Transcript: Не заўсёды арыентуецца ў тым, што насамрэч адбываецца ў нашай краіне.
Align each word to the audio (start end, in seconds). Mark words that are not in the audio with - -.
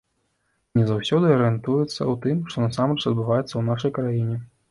Не 0.79 0.85
заўсёды 0.91 1.25
арыентуецца 1.33 1.91
ў 1.91 2.13
тым, 2.25 2.37
што 2.53 2.57
насамрэч 2.65 3.05
адбываецца 3.11 3.51
ў 3.55 3.63
нашай 3.69 3.91
краіне. 3.99 4.41